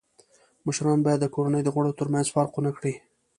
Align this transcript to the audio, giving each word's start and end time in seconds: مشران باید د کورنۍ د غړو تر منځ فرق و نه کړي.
مشران 0.65 0.99
باید 1.05 1.19
د 1.21 1.25
کورنۍ 1.35 1.61
د 1.63 1.69
غړو 1.75 1.91
تر 1.99 2.07
منځ 2.13 2.27
فرق 2.35 2.51
و 2.55 2.63
نه 2.65 2.71
کړي. 2.77 2.93